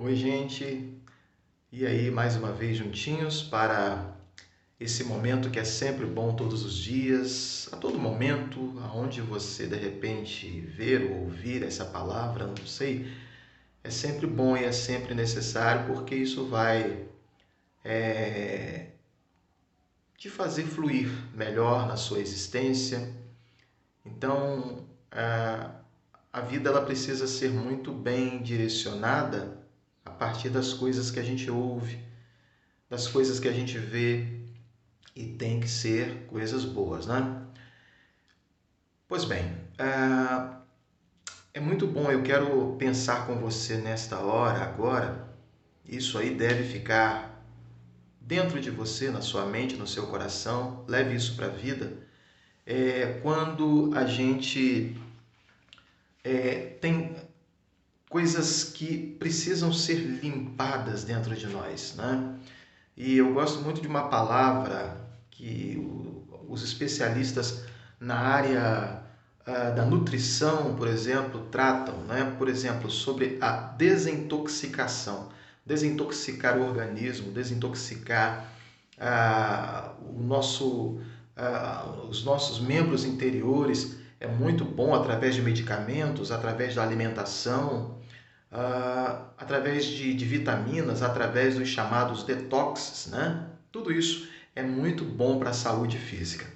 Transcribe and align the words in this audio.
Oi, 0.00 0.14
gente. 0.14 0.94
E 1.72 1.84
aí, 1.84 2.08
mais 2.10 2.36
uma 2.36 2.52
vez 2.52 2.76
juntinhos 2.76 3.42
para 3.42 4.16
esse 4.78 5.02
momento 5.02 5.50
que 5.50 5.58
é 5.58 5.64
sempre 5.64 6.06
bom 6.06 6.36
todos 6.36 6.64
os 6.64 6.76
dias, 6.76 7.68
a 7.72 7.76
todo 7.76 7.98
momento, 7.98 8.78
aonde 8.80 9.20
você 9.20 9.66
de 9.66 9.74
repente 9.76 10.60
ver 10.60 11.02
ou 11.10 11.22
ouvir 11.24 11.64
essa 11.64 11.84
palavra, 11.84 12.46
não 12.46 12.64
sei, 12.64 13.12
é 13.84 13.90
sempre 13.90 14.26
bom 14.26 14.56
e 14.56 14.64
é 14.64 14.72
sempre 14.72 15.14
necessário 15.14 15.86
porque 15.92 16.14
isso 16.14 16.46
vai 16.46 17.08
é, 17.84 18.90
te 20.16 20.28
fazer 20.30 20.64
fluir 20.64 21.10
melhor 21.34 21.88
na 21.88 21.96
sua 21.96 22.20
existência. 22.20 23.16
Então, 24.06 24.86
a, 25.10 25.72
a 26.32 26.40
vida 26.40 26.70
ela 26.70 26.82
precisa 26.84 27.26
ser 27.26 27.50
muito 27.50 27.92
bem 27.92 28.40
direcionada 28.42 29.57
a 30.08 30.14
partir 30.14 30.48
das 30.48 30.72
coisas 30.72 31.10
que 31.10 31.20
a 31.20 31.22
gente 31.22 31.50
ouve, 31.50 31.98
das 32.88 33.06
coisas 33.06 33.38
que 33.38 33.46
a 33.46 33.52
gente 33.52 33.78
vê 33.78 34.26
e 35.14 35.26
tem 35.26 35.60
que 35.60 35.68
ser 35.68 36.26
coisas 36.26 36.64
boas, 36.64 37.06
né? 37.06 37.42
Pois 39.06 39.24
bem, 39.24 39.52
é, 39.78 40.58
é 41.54 41.60
muito 41.60 41.86
bom, 41.86 42.10
eu 42.10 42.22
quero 42.22 42.76
pensar 42.78 43.26
com 43.26 43.36
você 43.36 43.76
nesta 43.76 44.18
hora, 44.18 44.62
agora. 44.62 45.28
Isso 45.84 46.18
aí 46.18 46.34
deve 46.34 46.64
ficar 46.64 47.42
dentro 48.20 48.60
de 48.60 48.70
você, 48.70 49.10
na 49.10 49.22
sua 49.22 49.46
mente, 49.46 49.76
no 49.76 49.86
seu 49.86 50.06
coração. 50.06 50.84
Leve 50.86 51.14
isso 51.14 51.34
para 51.36 51.46
a 51.46 51.50
vida. 51.50 51.92
É, 52.66 53.18
quando 53.22 53.90
a 53.94 54.04
gente 54.04 54.94
é, 56.22 56.76
tem 56.80 57.16
coisas 58.08 58.64
que 58.64 59.16
precisam 59.18 59.72
ser 59.72 59.96
limpadas 59.96 61.04
dentro 61.04 61.34
de 61.34 61.46
nós, 61.46 61.94
né? 61.96 62.34
E 62.96 63.16
eu 63.18 63.32
gosto 63.32 63.60
muito 63.60 63.80
de 63.80 63.86
uma 63.86 64.08
palavra 64.08 64.96
que 65.30 65.78
os 66.48 66.64
especialistas 66.64 67.62
na 68.00 68.16
área 68.16 69.02
uh, 69.46 69.74
da 69.76 69.84
nutrição, 69.84 70.74
por 70.74 70.88
exemplo, 70.88 71.46
tratam, 71.50 71.98
né? 72.04 72.34
Por 72.38 72.48
exemplo, 72.48 72.90
sobre 72.90 73.38
a 73.40 73.52
desintoxicação, 73.52 75.28
desintoxicar 75.64 76.56
o 76.56 76.66
organismo, 76.66 77.30
desintoxicar 77.30 78.50
uh, 78.96 80.18
o 80.18 80.22
nosso, 80.22 80.98
uh, 81.36 82.08
os 82.08 82.24
nossos 82.24 82.58
membros 82.58 83.04
interiores 83.04 83.98
é 84.20 84.26
muito 84.26 84.64
bom 84.64 84.94
através 84.94 85.34
de 85.34 85.42
medicamentos, 85.42 86.32
através 86.32 86.74
da 86.74 86.82
alimentação, 86.82 87.97
uh, 88.52 89.28
através 89.36 89.84
de, 89.84 90.14
de, 90.14 90.24
vitaminas, 90.24 91.02
através 91.02 91.56
dos 91.56 91.68
chamados 91.68 92.22
detoxes, 92.24 93.10
né? 93.10 93.46
Tudo 93.70 93.92
isso 93.92 94.28
é 94.54 94.62
muito 94.62 95.04
bom 95.04 95.38
para 95.38 95.50
a 95.50 95.54
saúde 95.54 95.98
física. 95.98 96.46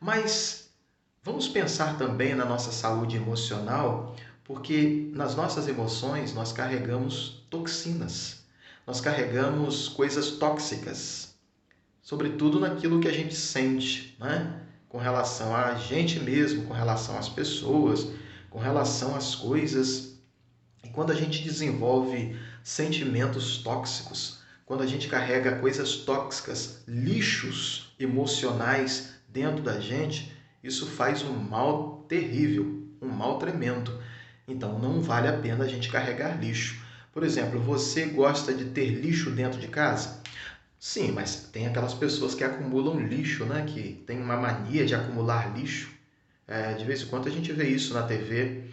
Mas 0.00 0.70
vamos 1.22 1.48
pensar 1.48 1.96
também 1.96 2.34
na 2.34 2.44
nossa 2.44 2.72
saúde 2.72 3.16
emocional, 3.16 4.16
porque 4.44 5.10
nas 5.14 5.34
nossas 5.34 5.68
emoções 5.68 6.34
nós 6.34 6.52
carregamos 6.52 7.46
toxinas, 7.48 8.44
nós 8.86 9.00
carregamos 9.00 9.88
coisas 9.88 10.32
tóxicas, 10.32 11.34
sobretudo 12.02 12.60
naquilo 12.60 13.00
que 13.00 13.08
a 13.08 13.12
gente 13.12 13.34
sente, 13.34 14.16
né? 14.18 14.60
Com 14.88 14.98
relação 14.98 15.56
a 15.56 15.74
gente 15.74 16.20
mesmo, 16.20 16.66
com 16.66 16.74
relação 16.74 17.18
às 17.18 17.28
pessoas, 17.28 18.06
com 18.48 18.60
relação 18.60 19.16
às 19.16 19.34
coisas 19.34 20.14
quando 20.94 21.10
a 21.10 21.14
gente 21.14 21.42
desenvolve 21.42 22.36
sentimentos 22.62 23.58
tóxicos, 23.58 24.38
quando 24.64 24.82
a 24.82 24.86
gente 24.86 25.08
carrega 25.08 25.56
coisas 25.56 25.96
tóxicas, 25.96 26.82
lixos 26.88 27.94
emocionais 27.98 29.14
dentro 29.28 29.62
da 29.62 29.78
gente, 29.80 30.32
isso 30.62 30.86
faz 30.86 31.22
um 31.22 31.34
mal 31.34 32.04
terrível, 32.08 32.88
um 33.02 33.08
mal 33.08 33.38
tremendo. 33.38 34.00
Então 34.48 34.78
não 34.78 35.02
vale 35.02 35.28
a 35.28 35.36
pena 35.36 35.64
a 35.64 35.68
gente 35.68 35.90
carregar 35.90 36.40
lixo. 36.40 36.82
Por 37.12 37.22
exemplo, 37.22 37.60
você 37.60 38.06
gosta 38.06 38.52
de 38.54 38.66
ter 38.66 38.86
lixo 38.86 39.30
dentro 39.30 39.60
de 39.60 39.68
casa? 39.68 40.22
Sim, 40.78 41.12
mas 41.12 41.48
tem 41.52 41.66
aquelas 41.66 41.94
pessoas 41.94 42.34
que 42.34 42.44
acumulam 42.44 43.00
lixo, 43.00 43.44
né? 43.44 43.64
Que 43.66 44.02
tem 44.06 44.20
uma 44.20 44.36
mania 44.36 44.84
de 44.84 44.94
acumular 44.94 45.56
lixo. 45.56 45.90
É, 46.46 46.74
de 46.74 46.84
vez 46.84 47.02
em 47.02 47.06
quando 47.06 47.26
a 47.26 47.30
gente 47.30 47.52
vê 47.52 47.68
isso 47.68 47.94
na 47.94 48.02
TV. 48.02 48.64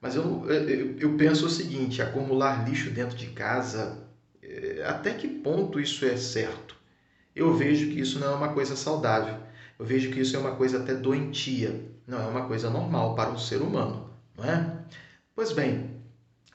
Mas 0.00 0.14
eu, 0.14 0.44
eu, 0.98 1.16
penso 1.16 1.46
o 1.46 1.50
seguinte: 1.50 2.00
acumular 2.00 2.68
lixo 2.68 2.90
dentro 2.90 3.16
de 3.16 3.28
casa, 3.28 4.04
é, 4.42 4.84
até 4.86 5.12
que 5.12 5.28
ponto 5.28 5.80
isso 5.80 6.04
é 6.04 6.16
certo? 6.16 6.76
Eu 7.34 7.54
vejo 7.54 7.88
que 7.88 8.00
isso 8.00 8.18
não 8.18 8.32
é 8.32 8.34
uma 8.34 8.52
coisa 8.52 8.76
saudável. 8.76 9.36
Eu 9.78 9.84
vejo 9.84 10.10
que 10.10 10.20
isso 10.20 10.36
é 10.36 10.38
uma 10.38 10.56
coisa 10.56 10.78
até 10.78 10.94
doentia. 10.94 11.84
Não 12.06 12.20
é 12.20 12.26
uma 12.26 12.46
coisa 12.46 12.70
normal 12.70 13.14
para 13.14 13.30
um 13.30 13.38
ser 13.38 13.60
humano, 13.60 14.10
não 14.36 14.44
é? 14.44 14.78
Pois 15.36 15.52
bem, 15.52 15.90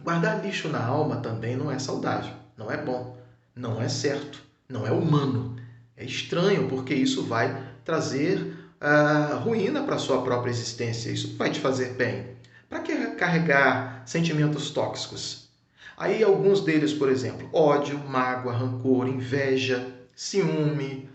guardar 0.02 0.44
lixo 0.44 0.68
na 0.68 0.84
alma 0.84 1.18
também 1.18 1.56
não 1.56 1.72
é 1.72 1.78
saudável, 1.80 2.34
não 2.58 2.72
é 2.72 2.76
bom, 2.76 3.16
não 3.56 3.82
é 3.82 3.88
certo, 3.88 4.44
não 4.68 4.86
é 4.86 4.92
humano. 4.92 5.56
É 5.96 6.04
estranho 6.04 6.68
porque 6.68 6.94
isso 6.94 7.24
vai 7.24 7.76
trazer 7.86 8.40
uh, 8.82 9.38
ruína 9.38 9.84
para 9.84 9.96
a 9.96 10.00
sua 10.00 10.22
própria 10.24 10.50
existência. 10.50 11.12
Isso 11.12 11.38
vai 11.38 11.52
te 11.52 11.60
fazer 11.60 11.94
bem. 11.94 12.36
Para 12.74 12.82
que 12.82 12.96
carregar 13.12 14.02
sentimentos 14.04 14.72
tóxicos? 14.72 15.48
Aí 15.96 16.24
alguns 16.24 16.62
deles, 16.62 16.92
por 16.92 17.08
exemplo, 17.08 17.48
ódio, 17.54 18.00
mágoa, 18.00 18.52
rancor, 18.52 19.08
inveja, 19.08 19.94
ciúme, 20.16 21.08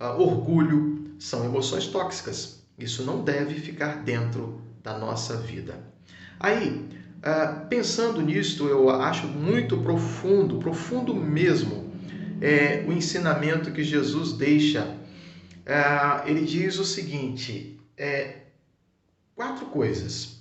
uh, 0.00 0.18
orgulho, 0.18 1.14
são 1.18 1.44
emoções 1.44 1.86
tóxicas. 1.86 2.62
Isso 2.78 3.04
não 3.04 3.22
deve 3.22 3.56
ficar 3.56 4.02
dentro 4.02 4.62
da 4.82 4.96
nossa 4.96 5.36
vida. 5.36 5.78
Aí, 6.40 6.88
uh, 7.18 7.66
pensando 7.68 8.22
nisto, 8.22 8.66
eu 8.66 8.88
acho 8.88 9.26
muito 9.26 9.76
profundo, 9.82 10.56
profundo 10.60 11.14
mesmo, 11.14 11.92
é, 12.40 12.86
o 12.88 12.92
ensinamento 12.92 13.70
que 13.70 13.84
Jesus 13.84 14.32
deixa. 14.32 14.96
Uh, 15.66 16.26
ele 16.26 16.46
diz 16.46 16.78
o 16.78 16.86
seguinte: 16.86 17.78
é, 17.98 18.44
quatro 19.36 19.66
coisas 19.66 20.40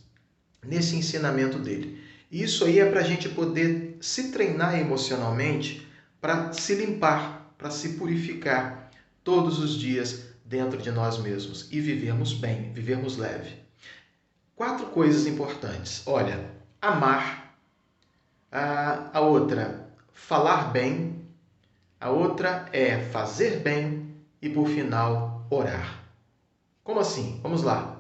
nesse 0.64 0.96
ensinamento 0.96 1.58
dele. 1.58 2.02
Isso 2.32 2.64
aí 2.64 2.80
é 2.80 2.90
para 2.90 3.02
a 3.02 3.04
gente 3.04 3.28
poder 3.30 3.98
se 4.00 4.32
treinar 4.32 4.80
emocionalmente 4.80 5.88
para 6.22 6.54
se 6.54 6.76
limpar, 6.76 7.54
para 7.58 7.70
se 7.70 7.90
purificar 7.94 8.90
todos 9.24 9.60
os 9.60 9.78
dias 9.78 10.26
dentro 10.46 10.82
de 10.82 10.92
nós 10.92 11.18
mesmos 11.18 11.68
e 11.72 11.80
vivermos 11.80 12.34
bem, 12.34 12.72
vivermos 12.74 13.18
leve. 13.18 13.56
Quatro 14.56 14.88
coisas 14.88 15.26
importantes. 15.26 16.04
Olha, 16.06 16.52
amar. 16.82 17.56
A, 18.52 19.18
a 19.18 19.22
outra, 19.22 19.90
falar 20.14 20.72
bem. 20.72 21.26
A 22.00 22.10
outra 22.10 22.70
é 22.72 23.00
fazer 23.00 23.60
bem. 23.60 24.16
E 24.42 24.50
por 24.50 24.68
final, 24.68 25.46
orar. 25.50 26.04
Como 26.84 27.00
assim? 27.00 27.40
Vamos 27.42 27.64
lá. 27.64 28.00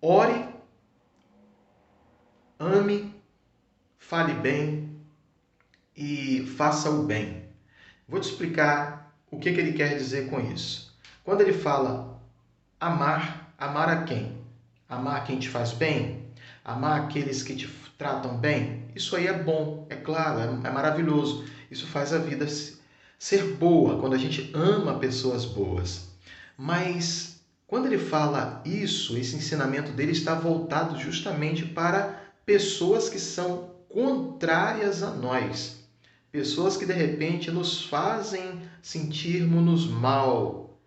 Ore 0.00 0.53
ame, 2.58 3.14
fale 3.98 4.34
bem 4.34 4.96
e 5.96 6.46
faça 6.56 6.90
o 6.90 7.04
bem. 7.04 7.44
Vou 8.08 8.20
te 8.20 8.28
explicar 8.30 9.14
o 9.30 9.38
que, 9.38 9.52
que 9.52 9.60
ele 9.60 9.72
quer 9.72 9.96
dizer 9.96 10.28
com 10.28 10.40
isso. 10.40 10.94
Quando 11.24 11.40
ele 11.40 11.52
fala 11.52 12.20
amar, 12.78 13.54
amar 13.58 13.88
a 13.88 14.02
quem? 14.04 14.38
Amar 14.88 15.24
quem 15.24 15.38
te 15.38 15.48
faz 15.48 15.72
bem? 15.72 16.24
Amar 16.64 17.02
aqueles 17.02 17.42
que 17.42 17.56
te 17.56 17.68
tratam 17.98 18.36
bem? 18.36 18.84
Isso 18.94 19.16
aí 19.16 19.26
é 19.26 19.32
bom, 19.32 19.86
é 19.88 19.96
claro, 19.96 20.40
é, 20.40 20.68
é 20.68 20.70
maravilhoso. 20.70 21.44
Isso 21.70 21.86
faz 21.86 22.12
a 22.12 22.18
vida 22.18 22.46
ser 23.18 23.54
boa 23.54 23.98
quando 23.98 24.14
a 24.14 24.18
gente 24.18 24.50
ama 24.54 24.98
pessoas 24.98 25.44
boas. 25.44 26.08
Mas 26.56 27.40
quando 27.66 27.86
ele 27.86 27.98
fala 27.98 28.62
isso, 28.64 29.16
esse 29.16 29.34
ensinamento 29.34 29.92
dele 29.92 30.12
está 30.12 30.34
voltado 30.34 30.98
justamente 30.98 31.64
para 31.64 32.23
pessoas 32.44 33.08
que 33.08 33.18
são 33.18 33.70
contrárias 33.88 35.02
a 35.02 35.10
nós, 35.10 35.76
pessoas 36.30 36.76
que 36.76 36.84
de 36.84 36.92
repente 36.92 37.50
nos 37.50 37.84
fazem 37.84 38.62
sentirmos 38.82 39.86
mal. 39.86 40.78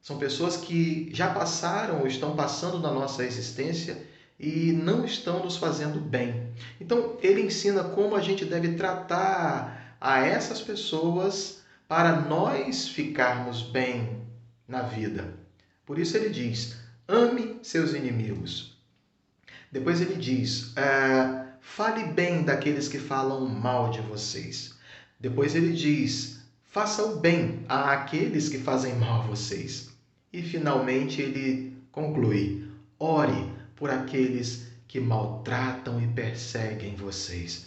São 0.00 0.18
pessoas 0.18 0.56
que 0.56 1.08
já 1.12 1.32
passaram 1.32 2.00
ou 2.00 2.06
estão 2.06 2.36
passando 2.36 2.78
na 2.78 2.90
nossa 2.90 3.24
existência 3.24 4.06
e 4.38 4.72
não 4.72 5.04
estão 5.04 5.42
nos 5.42 5.56
fazendo 5.56 6.00
bem. 6.00 6.52
Então, 6.80 7.16
ele 7.22 7.42
ensina 7.42 7.84
como 7.84 8.16
a 8.16 8.20
gente 8.20 8.44
deve 8.44 8.74
tratar 8.74 9.96
a 10.00 10.18
essas 10.18 10.60
pessoas 10.60 11.62
para 11.86 12.20
nós 12.20 12.88
ficarmos 12.88 13.62
bem 13.62 14.20
na 14.66 14.82
vida. 14.82 15.32
Por 15.86 15.98
isso 15.98 16.16
ele 16.16 16.30
diz: 16.30 16.76
ame 17.06 17.58
seus 17.62 17.94
inimigos, 17.94 18.71
depois 19.72 20.02
ele 20.02 20.16
diz: 20.16 20.76
é, 20.76 21.46
fale 21.60 22.04
bem 22.04 22.42
daqueles 22.42 22.88
que 22.88 22.98
falam 22.98 23.48
mal 23.48 23.90
de 23.90 24.02
vocês. 24.02 24.74
Depois 25.18 25.54
ele 25.54 25.72
diz: 25.72 26.42
faça 26.70 27.02
o 27.02 27.16
bem 27.16 27.64
àqueles 27.68 28.50
que 28.50 28.58
fazem 28.58 28.94
mal 28.96 29.22
a 29.22 29.26
vocês. 29.26 29.88
E 30.30 30.42
finalmente 30.42 31.22
ele 31.22 31.74
conclui: 31.90 32.68
ore 32.98 33.50
por 33.74 33.88
aqueles 33.88 34.66
que 34.86 35.00
maltratam 35.00 36.02
e 36.02 36.06
perseguem 36.06 36.94
vocês. 36.94 37.64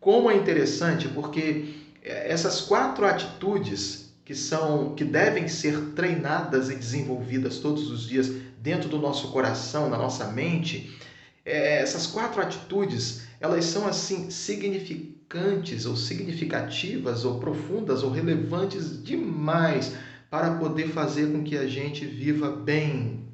Como 0.00 0.30
é 0.30 0.36
interessante, 0.36 1.06
porque 1.06 1.74
essas 2.02 2.62
quatro 2.62 3.04
atitudes 3.04 4.10
que 4.24 4.34
são 4.34 4.94
que 4.94 5.04
devem 5.04 5.48
ser 5.48 5.92
treinadas 5.94 6.70
e 6.70 6.74
desenvolvidas 6.74 7.58
todos 7.58 7.90
os 7.90 8.08
dias 8.08 8.28
dentro 8.58 8.88
do 8.88 8.98
nosso 8.98 9.30
coração, 9.32 9.90
na 9.90 9.98
nossa 9.98 10.26
mente, 10.28 10.96
é, 11.00 11.01
essas 11.44 12.06
quatro 12.06 12.40
atitudes, 12.40 13.22
elas 13.40 13.64
são 13.64 13.86
assim 13.86 14.30
significantes 14.30 15.86
ou 15.86 15.96
significativas 15.96 17.24
ou 17.24 17.40
profundas 17.40 18.02
ou 18.02 18.10
relevantes 18.10 19.02
demais 19.02 19.94
para 20.30 20.54
poder 20.54 20.88
fazer 20.88 21.32
com 21.32 21.42
que 21.42 21.56
a 21.56 21.66
gente 21.66 22.04
viva 22.04 22.50
bem. 22.50 23.24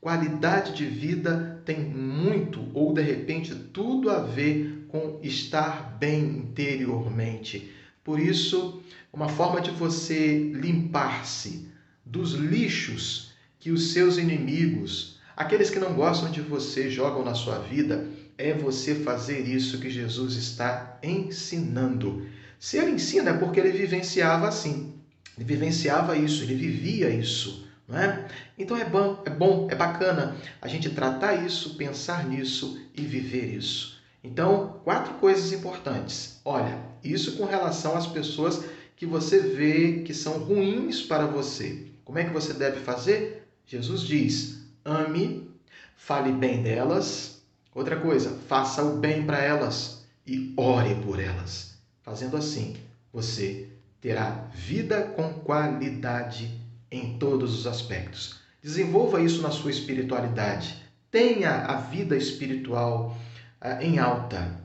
Qualidade 0.00 0.74
de 0.74 0.84
vida 0.84 1.62
tem 1.64 1.80
muito 1.80 2.68
ou 2.74 2.92
de 2.92 3.02
repente 3.02 3.54
tudo 3.54 4.10
a 4.10 4.18
ver 4.18 4.86
com 4.88 5.18
estar 5.22 5.96
bem 5.98 6.20
interiormente. 6.24 7.72
Por 8.04 8.18
isso, 8.18 8.82
uma 9.12 9.28
forma 9.28 9.60
de 9.60 9.70
você 9.70 10.50
limpar-se 10.52 11.68
dos 12.04 12.32
lixos 12.32 13.32
que 13.58 13.70
os 13.70 13.92
seus 13.92 14.18
inimigos, 14.18 15.20
aqueles 15.42 15.70
que 15.70 15.78
não 15.78 15.94
gostam 15.94 16.30
de 16.30 16.40
você, 16.40 16.90
jogam 16.90 17.24
na 17.24 17.34
sua 17.34 17.58
vida, 17.58 18.06
é 18.38 18.54
você 18.54 18.94
fazer 18.94 19.40
isso 19.40 19.78
que 19.78 19.90
Jesus 19.90 20.34
está 20.34 20.98
ensinando. 21.02 22.26
Se 22.58 22.78
ele 22.78 22.92
ensina 22.92 23.30
é 23.30 23.36
porque 23.36 23.60
ele 23.60 23.72
vivenciava 23.72 24.48
assim. 24.48 24.94
Ele 25.36 25.46
vivenciava 25.46 26.16
isso, 26.16 26.42
ele 26.42 26.54
vivia 26.54 27.10
isso, 27.10 27.66
não 27.88 27.98
é? 27.98 28.26
Então 28.58 28.76
é 28.76 28.84
bom, 28.84 29.22
é 29.24 29.30
bom, 29.30 29.66
é 29.70 29.74
bacana 29.74 30.36
a 30.60 30.68
gente 30.68 30.90
tratar 30.90 31.44
isso, 31.46 31.74
pensar 31.74 32.24
nisso 32.26 32.78
e 32.94 33.02
viver 33.02 33.46
isso. 33.56 34.00
Então, 34.22 34.80
quatro 34.84 35.14
coisas 35.14 35.52
importantes. 35.52 36.40
Olha, 36.44 36.78
isso 37.02 37.36
com 37.36 37.44
relação 37.44 37.96
às 37.96 38.06
pessoas 38.06 38.62
que 38.94 39.04
você 39.04 39.40
vê 39.40 40.02
que 40.04 40.14
são 40.14 40.38
ruins 40.38 41.02
para 41.02 41.26
você. 41.26 41.86
Como 42.04 42.18
é 42.18 42.24
que 42.24 42.30
você 42.30 42.52
deve 42.52 42.80
fazer? 42.80 43.48
Jesus 43.66 44.02
diz: 44.02 44.61
ame, 44.84 45.50
fale 45.96 46.32
bem 46.32 46.62
delas. 46.62 47.42
Outra 47.74 47.96
coisa, 47.96 48.38
faça 48.48 48.82
o 48.82 48.98
bem 48.98 49.24
para 49.24 49.42
elas 49.42 50.04
e 50.26 50.52
ore 50.56 50.94
por 50.96 51.18
elas. 51.18 51.78
Fazendo 52.02 52.36
assim, 52.36 52.76
você 53.12 53.68
terá 54.00 54.48
vida 54.52 55.02
com 55.02 55.32
qualidade 55.34 56.60
em 56.90 57.18
todos 57.18 57.58
os 57.58 57.66
aspectos. 57.66 58.40
Desenvolva 58.62 59.20
isso 59.20 59.42
na 59.42 59.50
sua 59.50 59.70
espiritualidade. 59.70 60.76
Tenha 61.10 61.64
a 61.66 61.76
vida 61.76 62.16
espiritual 62.16 63.16
ah, 63.60 63.82
em 63.82 63.98
alta, 63.98 64.60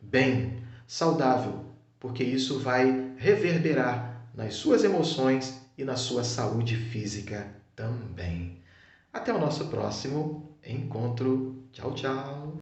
bem, 0.00 0.62
saudável, 0.86 1.64
porque 1.98 2.22
isso 2.22 2.60
vai 2.60 3.12
reverberar 3.16 4.28
nas 4.34 4.54
suas 4.54 4.84
emoções 4.84 5.60
e 5.76 5.84
na 5.84 5.96
sua 5.96 6.24
saúde 6.24 6.76
física 6.76 7.48
também. 7.74 8.63
Até 9.14 9.32
o 9.32 9.38
nosso 9.38 9.64
próximo 9.64 10.28
encontro. 10.62 11.48
Tchau, 11.72 11.90
tchau. 11.92 12.52